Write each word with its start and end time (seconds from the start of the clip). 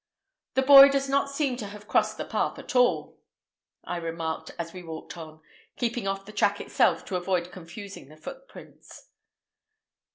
"The 0.55 0.63
boy 0.63 0.89
does 0.89 1.07
not 1.07 1.29
seem 1.29 1.57
to 1.57 1.67
have 1.67 1.87
crossed 1.87 2.17
the 2.17 2.25
path 2.25 2.57
at 2.57 2.75
all," 2.75 3.19
I 3.83 3.97
remarked 3.97 4.49
as 4.57 4.73
we 4.73 4.81
walked 4.81 5.15
on, 5.15 5.41
keeping 5.77 6.07
off 6.07 6.25
the 6.25 6.31
track 6.31 6.59
itself 6.59 7.05
to 7.05 7.17
avoid 7.17 7.51
confusing 7.51 8.07
the 8.09 8.17
footprints. 8.17 9.11